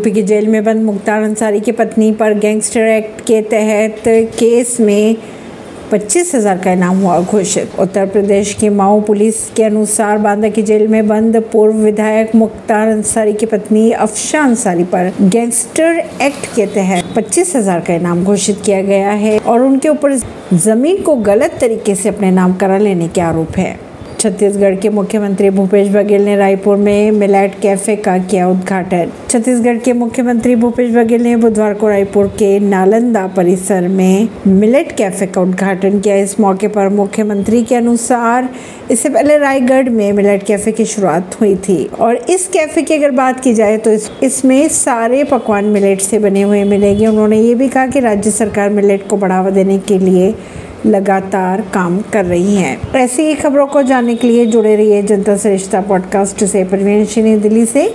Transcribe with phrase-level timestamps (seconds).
[0.00, 4.02] UP की jail में बंद मुख्तार अंसारी की पत्नी पर गैंगस्टर एक्ट के तहत
[4.38, 5.16] केस में
[5.90, 10.62] पच्चीस हज़ार का इनाम हुआ घोषित। उत्तर प्रदेश की माओ पुलिस के अनुसार बांदा की
[10.62, 16.66] जेल में बंद पूर्व विधायक मुख्तार अंसारी की पत्नी अफशा अंसारी पर गैंगस्टर एक्ट के
[16.74, 20.16] तहत पच्चीस हज़ार का इनाम घोषित किया गया है और उनके ऊपर
[20.54, 23.89] ज़मीन को गलत तरीके से अपने नाम करा लेने के आरोप है।
[24.20, 29.92] छत्तीसगढ़ के मुख्यमंत्री भूपेश बघेल ने रायपुर में मिलेट कैफ़े का किया उद्घाटन। छत्तीसगढ़ के
[29.92, 35.98] मुख्यमंत्री भूपेश बघेल ने बुधवार को रायपुर के नालंदा परिसर में मिलेट कैफ़े का उद्घाटन
[36.00, 38.48] किया। इस मौके पर मुख्यमंत्री के अनुसार
[38.90, 43.10] इससे पहले रायगढ़ में मिलेट कैफ़े की शुरुआत हुई थी। और इस कैफ़े की अगर
[43.10, 47.54] बात की जाए तो इस, इसमें सारे पकवान मिलेट से बने हुए मिलेंगे। उन्होंने ये
[47.54, 50.34] भी कहा कि राज्य सरकार मिलेट को बढ़ावा देने के लिए
[50.86, 55.36] लगातार काम कर रही हैं। ऐसी ही खबरों को जानने के लिए जुड़े रहिए जनता
[55.36, 57.88] श्रेष्ठता पॉडकास्ट से। प्रवीण परवीन दिल्ली से।